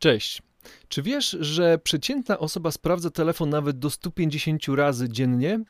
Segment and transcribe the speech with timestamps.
[0.00, 0.42] Cześć.
[0.88, 5.64] Czy wiesz, że przeciętna osoba sprawdza telefon nawet do 150 razy dziennie?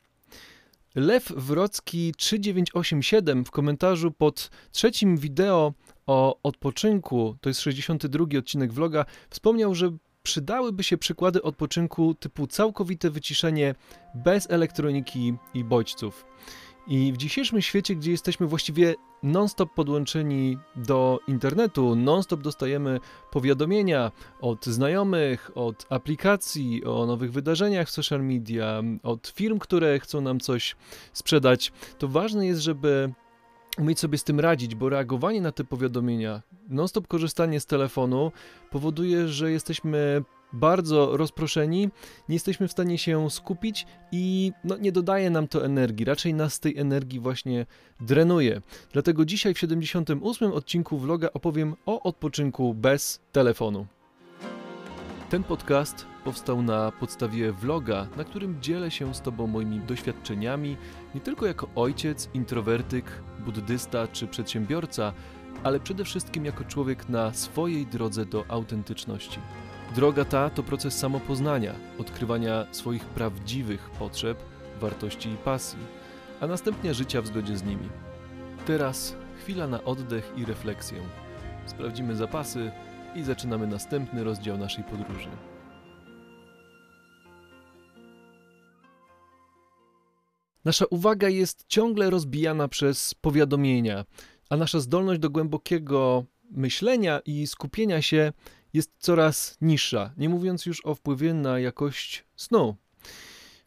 [0.94, 5.72] Lew Wrocki 3987 w komentarzu pod trzecim wideo
[6.06, 9.90] o odpoczynku, to jest 62 odcinek vloga, wspomniał, że
[10.22, 13.74] przydałyby się przykłady odpoczynku typu całkowite wyciszenie
[14.14, 16.24] bez elektroniki i bodźców.
[16.86, 24.66] I w dzisiejszym świecie, gdzie jesteśmy właściwie non-stop podłączeni do internetu, non-stop dostajemy powiadomienia od
[24.66, 30.76] znajomych, od aplikacji o nowych wydarzeniach w social media, od firm, które chcą nam coś
[31.12, 33.12] sprzedać, to ważne jest, żeby
[33.78, 38.32] umieć sobie z tym radzić, bo reagowanie na te powiadomienia, non-stop korzystanie z telefonu
[38.70, 41.88] powoduje, że jesteśmy bardzo rozproszeni,
[42.28, 46.60] nie jesteśmy w stanie się skupić i no, nie dodaje nam to energii, raczej nas
[46.60, 47.66] tej energii właśnie
[48.00, 48.62] drenuje.
[48.92, 53.86] Dlatego dzisiaj w 78 odcinku vloga opowiem o odpoczynku bez telefonu.
[55.30, 60.76] Ten podcast powstał na podstawie vloga, na którym dzielę się z Tobą moimi doświadczeniami,
[61.14, 63.04] nie tylko jako ojciec, introwertyk,
[63.44, 65.12] buddysta czy przedsiębiorca,
[65.62, 69.38] ale przede wszystkim jako człowiek na swojej drodze do autentyczności.
[69.94, 74.38] Droga ta to proces samopoznania, odkrywania swoich prawdziwych potrzeb,
[74.80, 75.78] wartości i pasji,
[76.40, 77.88] a następnie życia w zgodzie z nimi.
[78.66, 80.98] Teraz chwila na oddech i refleksję.
[81.66, 82.72] Sprawdzimy zapasy
[83.14, 85.28] i zaczynamy następny rozdział naszej podróży.
[90.64, 94.04] Nasza uwaga jest ciągle rozbijana przez powiadomienia,
[94.50, 98.32] a nasza zdolność do głębokiego myślenia i skupienia się
[98.74, 102.76] jest coraz niższa, nie mówiąc już o wpływie na jakość snu.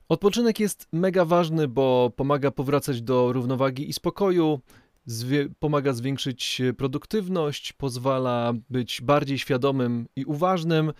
[0.10, 4.60] Odpoczynek jest mega ważny, bo pomaga powracać do równowagi i spokoju,
[5.08, 10.94] zwie- pomaga zwiększyć produktywność, pozwala być bardziej świadomym i uważnym,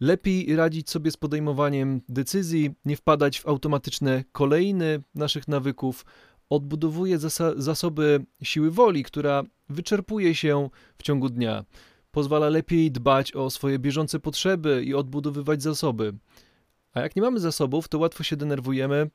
[0.00, 6.04] lepiej radzić sobie z podejmowaniem decyzji, nie wpadać w automatyczne kolejny naszych nawyków,
[6.50, 11.64] odbudowuje zas- zasoby siły woli, która wyczerpuje się w ciągu dnia
[12.10, 16.14] pozwala lepiej dbać o swoje bieżące potrzeby i odbudowywać zasoby.
[16.94, 19.10] A jak nie mamy zasobów, to łatwo się denerwujemy,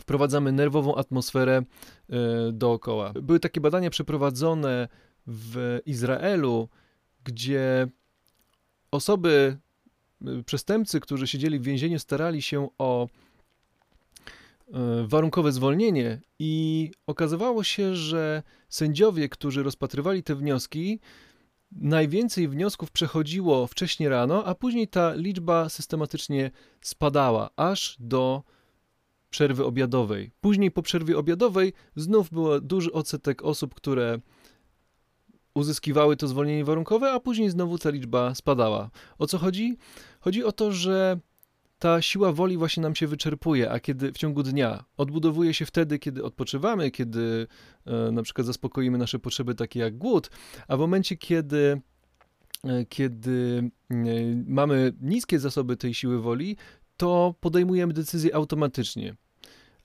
[0.00, 1.62] wprowadzamy nerwową atmosferę
[2.08, 2.18] yy,
[2.52, 3.12] dookoła.
[3.22, 4.88] Były takie badania przeprowadzone
[5.26, 6.68] w Izraelu,
[7.24, 7.86] gdzie
[8.90, 9.58] osoby,
[10.46, 13.08] przestępcy, którzy siedzieli w więzieniu, starali się o
[14.68, 21.00] yy, warunkowe zwolnienie i okazywało się, że sędziowie, którzy rozpatrywali te wnioski,
[21.76, 26.50] najwięcej wniosków przechodziło wcześniej rano, a później ta liczba systematycznie
[26.80, 28.42] spadała aż do
[29.30, 30.30] przerwy obiadowej.
[30.40, 34.20] Później po przerwie obiadowej znów był duży odsetek osób, które
[35.54, 38.90] uzyskiwały to zwolnienie warunkowe, a później znowu ta liczba spadała.
[39.18, 39.76] O co chodzi?
[40.20, 41.20] Chodzi o to, że
[41.82, 45.98] ta siła woli właśnie nam się wyczerpuje, a kiedy w ciągu dnia odbudowuje się wtedy,
[45.98, 47.46] kiedy odpoczywamy, kiedy
[47.86, 50.30] e, na przykład zaspokoimy nasze potrzeby takie jak głód,
[50.68, 51.80] a w momencie, kiedy
[52.64, 53.94] e, kiedy e,
[54.46, 56.56] mamy niskie zasoby tej siły woli,
[56.96, 59.16] to podejmujemy decyzje automatycznie.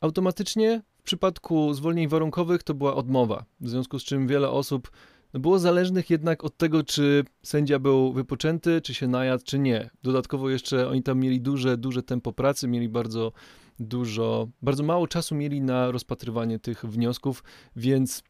[0.02, 4.91] Automatycznie w przypadku zwolnień warunkowych to była odmowa, w związku z czym wiele osób
[5.34, 9.90] było zależnych jednak od tego, czy sędzia był wypoczęty, czy się najadł, czy nie.
[10.04, 13.32] Dodatkowo jeszcze oni tam mieli duże, duże tempo pracy, mieli bardzo
[13.80, 17.44] dużo, bardzo mało czasu mieli na rozpatrywanie tych wniosków,
[17.76, 18.24] więc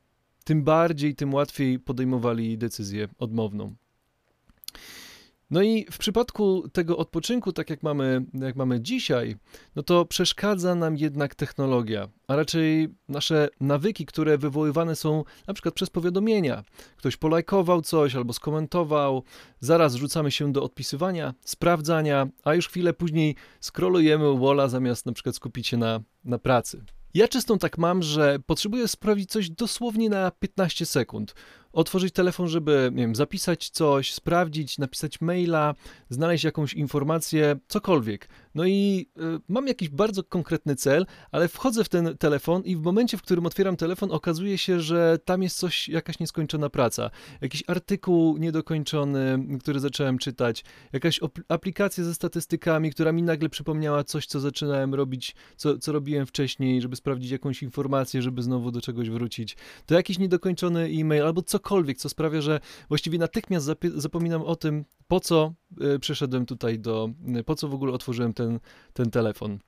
[0.44, 3.76] tym bardziej, tym łatwiej podejmowali decyzję odmowną.
[5.50, 9.36] No i w przypadku tego odpoczynku, tak jak mamy, jak mamy dzisiaj,
[9.76, 15.74] no to przeszkadza nam jednak technologia, a raczej nasze nawyki, które wywoływane są na przykład
[15.74, 16.64] przez powiadomienia.
[16.98, 19.24] Ktoś polajkował coś albo skomentował,
[19.60, 25.36] zaraz rzucamy się do odpisywania, sprawdzania, a już chwilę później scrollujemy walla zamiast na przykład
[25.36, 26.84] skupić się na, na pracy.
[27.14, 31.36] Ja często tak mam, że potrzebuję sprawdzić coś dosłownie na 15 sekund.
[31.74, 35.76] Otworzyć telefon, żeby nie wiem, zapisać coś, sprawdzić, napisać maila,
[36.10, 38.30] znaleźć jakąś informację, cokolwiek.
[38.56, 42.82] No i y, mam jakiś bardzo konkretny cel, ale wchodzę w ten telefon i w
[42.82, 47.10] momencie, w którym otwieram telefon, okazuje się, że tam jest coś, jakaś nieskończona praca,
[47.42, 50.64] jakiś artykuł niedokończony, który zacząłem czytać,
[50.94, 56.26] jakaś aplikacja ze statystykami, która mi nagle przypomniała coś, co zaczynałem robić, co, co robiłem
[56.26, 59.58] wcześniej, żeby sprawdzić jakąś informację, żeby znowu do czegoś wrócić.
[59.86, 65.20] To jakiś niedokończony e-mail albo cokolwiek, co sprawia, że właściwie natychmiast zapominam o tym, po
[65.20, 65.54] co
[65.96, 67.10] y, przyszedłem tutaj do,
[67.40, 68.60] y, po co w ogóle otworzyłem ten,
[68.94, 69.60] ten telefon.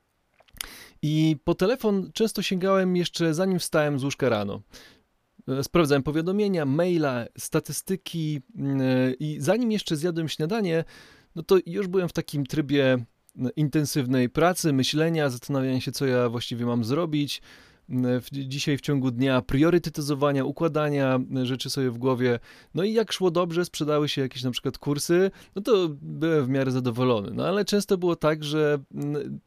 [1.02, 4.62] I po telefon często sięgałem jeszcze zanim wstałem z łóżka rano.
[5.60, 8.42] Y, sprawdzałem powiadomienia, maile, statystyki
[9.20, 10.84] i zanim jeszcze zjadłem śniadanie,
[11.36, 13.06] no to już byłem w takim trybie
[13.56, 17.42] intensywnej pracy, myślenia, zastanawiania się, co ja właściwie mam zrobić,
[18.22, 22.40] w, dzisiaj w ciągu dnia, priorytetyzowania, układania rzeczy sobie w głowie.
[22.74, 26.50] No i jak szło dobrze, sprzedały się jakieś na przykład kursy, no to byłem w
[26.50, 27.32] miarę zadowolony.
[27.34, 28.80] No ale często było tak, że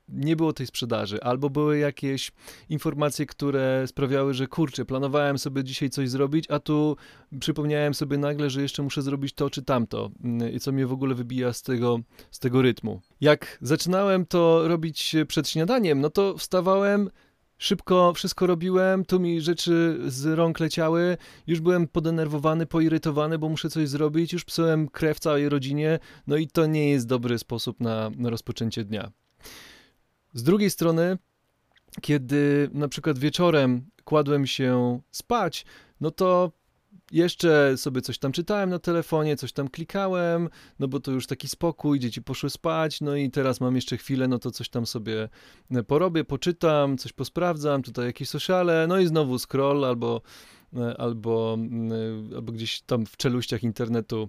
[0.08, 2.32] nie było tej sprzedaży, albo były jakieś
[2.68, 6.96] informacje, które sprawiały, że kurczę, planowałem sobie dzisiaj coś zrobić, a tu
[7.40, 10.10] przypomniałem sobie nagle, że jeszcze muszę zrobić to czy tamto,
[10.52, 12.00] i co mnie w ogóle wybija z tego,
[12.30, 13.00] z tego rytmu.
[13.20, 17.10] Jak zaczynałem to robić przed śniadaniem, no to wstawałem
[17.62, 21.16] Szybko wszystko robiłem, tu mi rzeczy z rąk leciały,
[21.46, 26.48] już byłem podenerwowany, poirytowany, bo muszę coś zrobić, już psułem krew całej rodzinie, no i
[26.48, 29.12] to nie jest dobry sposób na, na rozpoczęcie dnia.
[30.34, 31.18] Z drugiej strony,
[32.00, 35.64] kiedy na przykład wieczorem kładłem się spać,
[36.00, 36.52] no to
[37.12, 40.48] jeszcze sobie coś tam czytałem na telefonie, coś tam klikałem,
[40.78, 44.28] no bo to już taki spokój, dzieci poszły spać, no i teraz mam jeszcze chwilę,
[44.28, 45.28] no to coś tam sobie
[45.70, 50.22] e, porobię, poczytam, coś posprawdzam, tutaj jakieś sociale, no i znowu scroll albo,
[50.76, 51.58] e, albo,
[52.32, 54.28] e, albo gdzieś tam w czeluściach internetu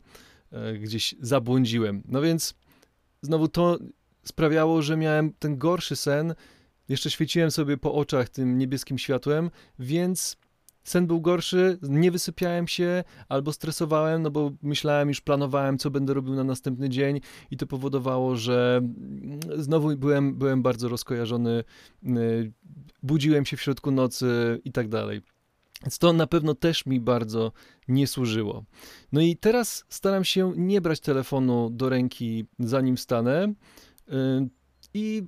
[0.80, 2.04] gdzieś zabłądziłem.
[2.06, 2.54] No więc
[3.22, 3.78] znowu to
[4.24, 6.36] sprawiało, że miałem ten gorszy sen,
[6.90, 10.38] jeszcze świeciłem sobie po oczach tym niebieskim światłem, więc
[10.84, 16.14] sen był gorszy, nie wysypiałem się albo stresowałem, no bo myślałem, już planowałem, co będę
[16.14, 17.22] robił na następny dzień
[17.52, 18.82] i to powodowało, że
[19.56, 21.64] znowu byłem, byłem bardzo rozkojarzony,
[22.04, 22.52] y,
[23.04, 25.22] budziłem się w środku nocy i tak dalej.
[25.84, 27.52] Więc to na pewno też mi bardzo
[27.88, 28.64] nie służyło.
[29.12, 33.54] No i teraz staram się nie brać telefonu do ręki zanim stanę
[34.10, 34.14] y,
[34.94, 35.24] i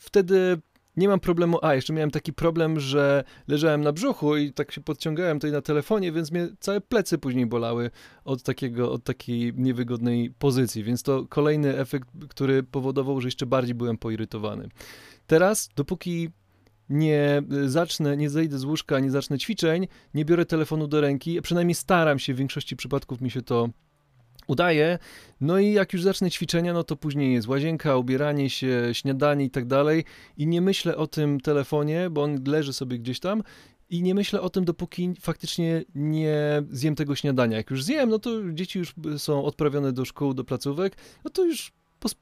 [0.00, 0.60] wtedy
[0.96, 1.58] nie mam problemu.
[1.62, 5.62] A, jeszcze miałem taki problem, że leżałem na brzuchu i tak się podciągałem tutaj na
[5.62, 7.90] telefonie, więc mnie całe plecy później bolały
[8.24, 13.74] od takiego, od takiej niewygodnej pozycji, więc to kolejny efekt, który powodował, że jeszcze bardziej
[13.74, 14.68] byłem poirytowany.
[15.26, 16.30] Teraz, dopóki
[16.88, 21.74] nie zacznę, nie zejdę z łóżka, nie zacznę ćwiczeń, nie biorę telefonu do ręki, przynajmniej
[21.74, 23.68] staram się, w większości przypadków mi się to
[24.46, 24.98] udaje.
[25.40, 29.50] No i jak już zacznę ćwiczenia, no to później jest łazienka, ubieranie się, śniadanie i
[29.50, 30.04] tak dalej.
[30.36, 33.42] I nie myślę o tym telefonie, bo on leży sobie gdzieś tam.
[33.90, 37.56] I nie myślę o tym, dopóki faktycznie nie zjem tego śniadania.
[37.56, 41.44] Jak już zjem, no to dzieci już są odprawione do szkół, do placówek, no to
[41.44, 41.72] już,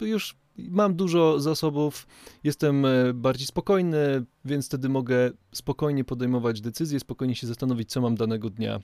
[0.00, 2.06] już mam dużo zasobów,
[2.44, 8.14] jestem e, bardziej spokojny, więc wtedy mogę spokojnie podejmować decyzje, spokojnie się zastanowić, co mam
[8.14, 8.80] danego dnia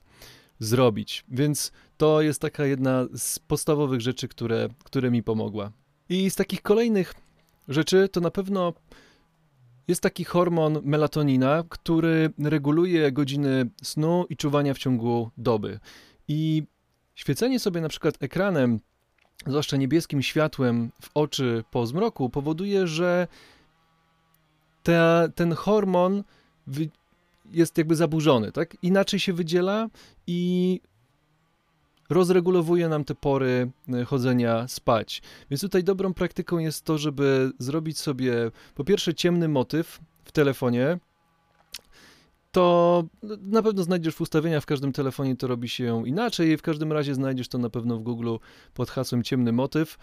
[0.61, 1.23] zrobić.
[1.27, 5.71] Więc to jest taka jedna z podstawowych rzeczy, które, które mi pomogła.
[6.09, 7.13] I z takich kolejnych
[7.67, 8.73] rzeczy to na pewno
[9.87, 15.79] jest taki hormon melatonina, który reguluje godziny snu i czuwania w ciągu doby.
[16.27, 16.63] I
[17.15, 18.79] świecenie sobie na przykład ekranem,
[19.47, 23.27] zwłaszcza niebieskim światłem w oczy po zmroku, powoduje, że
[24.83, 26.23] te, ten hormon
[27.53, 28.77] jest jakby zaburzony, tak?
[28.81, 29.89] Inaczej się wydziela
[30.27, 30.81] i
[32.11, 35.21] rozregulowuje nam te pory e, chodzenia spać.
[35.49, 38.33] Więc tutaj dobrą praktyką jest to, żeby zrobić sobie
[38.75, 40.99] po pierwsze ciemny motyw w telefonie.
[42.51, 43.03] To
[43.41, 46.57] na pewno znajdziesz w ustawieniach w każdym telefonie, to robi się inaczej.
[46.57, 48.35] W każdym razie znajdziesz to na pewno w Google
[48.73, 49.97] pod hasłem ciemny motyw.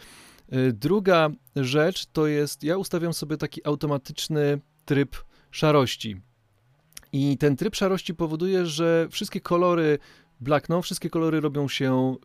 [0.49, 5.17] E, druga rzecz to jest, ja ustawiam sobie taki automatyczny tryb
[5.51, 6.28] szarości.
[7.13, 9.99] I ten tryb szarości powoduje, że wszystkie kolory
[10.41, 12.17] blakną, wszystkie kolory robią się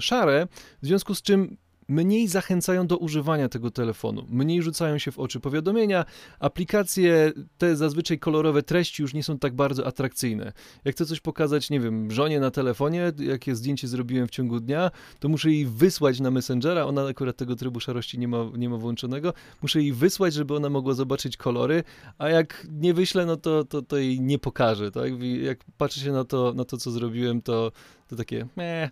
[0.00, 0.46] szare,
[0.82, 1.56] w związku z czym
[1.88, 6.04] mniej zachęcają do używania tego telefonu, mniej rzucają się w oczy powiadomienia.
[6.40, 10.52] Aplikacje, te zazwyczaj kolorowe treści już nie są tak bardzo atrakcyjne.
[10.84, 14.90] Jak chcę coś pokazać, nie wiem, żonie na telefonie, jakie zdjęcie zrobiłem w ciągu dnia,
[15.18, 16.84] to muszę jej wysłać na Messengera.
[16.84, 19.32] Ona akurat tego trybu szarości nie ma, nie ma włączonego.
[19.62, 21.84] Muszę jej wysłać, żeby ona mogła zobaczyć kolory,
[22.18, 24.90] a jak nie wyślę, no to, to, to jej nie pokażę.
[24.90, 25.12] Tak?
[25.42, 27.72] Jak patrzę się na to, na to co zrobiłem, to,
[28.08, 28.90] to takie meh,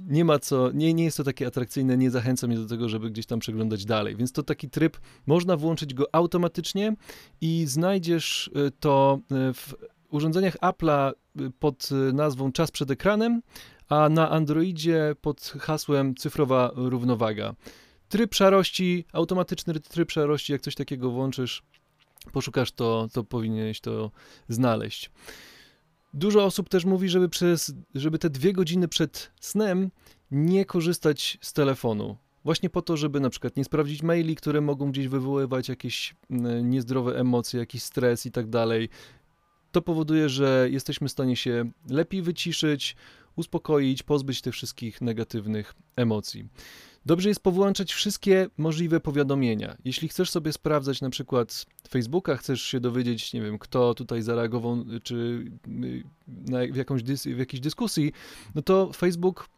[0.00, 3.10] nie ma co, nie, nie jest to takie atrakcyjne, nie zachęca mnie do tego, żeby
[3.10, 4.16] gdzieś tam przeglądać dalej.
[4.16, 6.94] Więc to taki tryb, można włączyć go automatycznie
[7.40, 9.20] i znajdziesz y, to
[9.50, 9.74] y, w
[10.10, 13.42] urządzeniach Apple'a y, pod nazwą czas przed ekranem,
[13.88, 17.54] a na Androidzie pod hasłem cyfrowa równowaga.
[18.08, 21.62] Tryb szarości, automatyczny tryb szarości, jak coś takiego włączysz,
[22.32, 24.10] poszukasz to, to powinieneś to
[24.48, 25.10] znaleźć.
[26.16, 29.90] Dużo osób też mówi, żeby, przez, żeby te dwie godziny przed snem
[30.30, 32.16] nie korzystać z telefonu.
[32.44, 36.14] Właśnie po to, żeby na przykład nie sprawdzić maili, które mogą gdzieś wywoływać jakieś
[36.62, 38.88] niezdrowe emocje, jakiś stres i tak dalej.
[39.72, 42.96] To powoduje, że jesteśmy w stanie się lepiej wyciszyć,
[43.36, 46.48] uspokoić, pozbyć tych wszystkich negatywnych emocji.
[47.06, 49.76] Dobrze jest powłączać wszystkie możliwe powiadomienia.
[49.84, 54.84] Jeśli chcesz sobie sprawdzać na przykład Facebooka, chcesz się dowiedzieć, nie wiem, kto tutaj zareagował,
[55.02, 55.14] czy
[55.68, 58.12] y, na, w, jakąś dys, w jakiejś dyskusji,
[58.54, 59.48] no to Facebook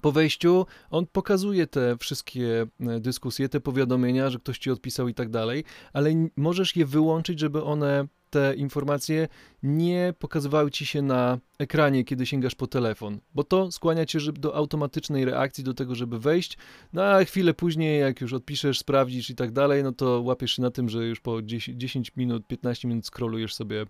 [0.00, 5.14] po wejściu on pokazuje te wszystkie e, dyskusje, te powiadomienia, że ktoś ci odpisał i
[5.14, 9.28] tak dalej, ale możesz je wyłączyć, żeby one te informacje
[9.62, 14.56] nie pokazywały ci się na ekranie, kiedy sięgasz po telefon, bo to skłania cię do
[14.56, 16.58] automatycznej reakcji, do tego, żeby wejść,
[16.92, 20.62] no a chwilę później, jak już odpiszesz, sprawdzisz i tak dalej, no to łapiesz się
[20.62, 23.86] na tym, że już po 10, 10 minut, 15 minut scrollujesz sobie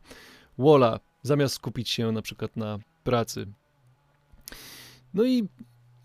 [0.58, 3.46] walla, zamiast skupić się na przykład na pracy.
[5.14, 5.48] No i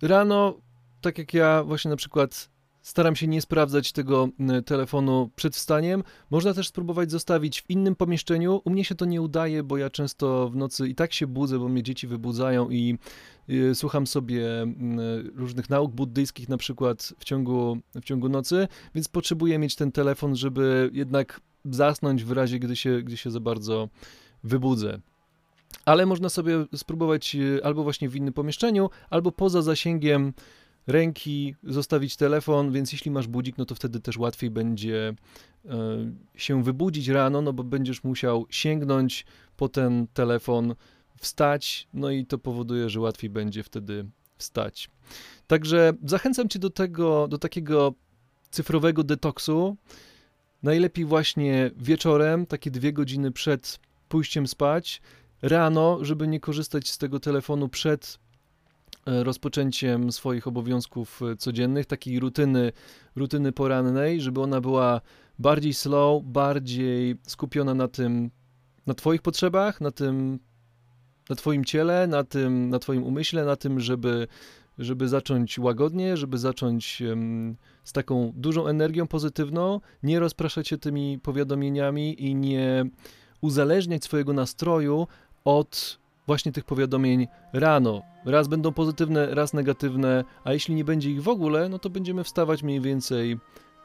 [0.01, 0.57] rano,
[1.01, 4.29] tak jak ja właśnie na przykład Staram się nie sprawdzać tego
[4.65, 6.03] telefonu przed wstaniem.
[6.29, 8.61] Można też spróbować zostawić w innym pomieszczeniu.
[8.65, 11.59] U mnie się to nie udaje, bo ja często w nocy i tak się budzę,
[11.59, 12.97] bo mnie dzieci wybudzają i
[13.49, 14.45] y, słucham sobie
[15.35, 20.35] różnych nauk buddyjskich na przykład w ciągu, w ciągu nocy, więc potrzebuję mieć ten telefon,
[20.35, 23.89] żeby jednak zasnąć w razie, gdy się, gdy się za bardzo
[24.43, 24.99] wybudzę.
[25.85, 30.33] Ale można sobie spróbować y, albo właśnie w innym pomieszczeniu, albo poza zasięgiem
[30.87, 35.13] ręki, zostawić telefon, więc jeśli masz budzik, no to wtedy też łatwiej będzie
[35.65, 35.73] e,
[36.35, 39.25] się wybudzić rano, no bo będziesz musiał sięgnąć
[39.57, 40.75] po ten telefon,
[41.21, 44.05] wstać, no i to powoduje, że łatwiej będzie wtedy
[44.37, 44.89] wstać.
[45.47, 47.93] Także zachęcam cię do tego, do takiego
[48.51, 49.77] cyfrowego detoksu.
[50.63, 55.01] Najlepiej właśnie wieczorem, takie dwie godziny przed pójściem spać,
[55.41, 58.19] rano, żeby nie korzystać z tego telefonu przed
[59.05, 62.71] E, rozpoczęciem swoich obowiązków e, codziennych, takiej rutyny,
[63.15, 65.01] rutyny porannej, żeby ona była
[65.39, 68.31] bardziej slow, bardziej skupiona na tym,
[68.87, 70.39] na Twoich potrzebach, na tym,
[71.29, 74.27] na Twoim ciele, na tym, na Twoim umyśle, na tym, żeby,
[74.77, 81.19] żeby zacząć łagodnie, żeby zacząć um, z taką dużą energią pozytywną, nie rozpraszać się tymi
[81.19, 82.85] powiadomieniami i nie
[83.41, 85.07] uzależniać swojego nastroju
[85.45, 88.01] od właśnie tych powiadomień rano.
[88.25, 92.23] Raz będą pozytywne, raz negatywne, a jeśli nie będzie ich w ogóle, no to będziemy
[92.23, 93.39] wstawać mniej więcej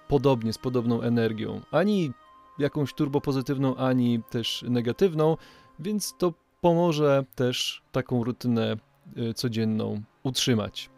[0.08, 1.60] podobnie, z podobną energią.
[1.70, 2.12] Ani
[2.58, 5.36] jakąś turbopozytywną, ani też negatywną,
[5.78, 8.76] więc to pomoże też taką rutynę
[9.18, 10.90] y, codzienną utrzymać.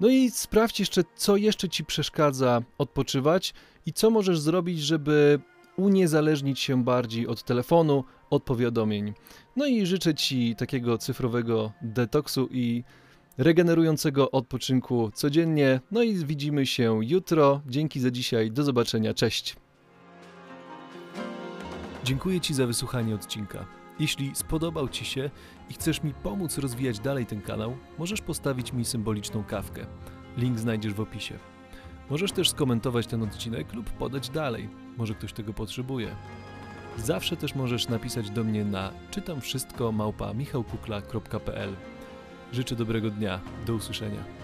[0.00, 3.54] No i sprawdź jeszcze, co jeszcze ci przeszkadza odpoczywać
[3.86, 5.40] i co możesz zrobić, żeby
[5.80, 9.12] uniezależnić się bardziej od telefonu, od powiadomień.
[9.56, 12.84] No i życzę Ci takiego cyfrowego detoksu i
[13.38, 15.80] regenerującego odpoczynku codziennie.
[15.90, 17.60] No i widzimy się jutro.
[17.66, 18.50] Dzięki za dzisiaj.
[18.50, 19.14] Do zobaczenia.
[19.14, 19.56] Cześć.
[22.04, 23.66] Dziękuję Ci za wysłuchanie odcinka.
[24.00, 25.30] Jeśli spodobał Ci się
[25.70, 29.86] i chcesz mi pomóc rozwijać dalej ten kanał, możesz postawić mi symboliczną kawkę.
[30.36, 31.38] Link znajdziesz w opisie.
[32.10, 34.68] Możesz też skomentować ten odcinek lub podać dalej.
[34.96, 36.16] Może ktoś tego potrzebuje.
[36.98, 41.76] Zawsze też możesz napisać do mnie na czytam wszystko małpa michałkukla.pl.
[42.52, 43.40] Życzę dobrego dnia.
[43.66, 44.39] Do usłyszenia.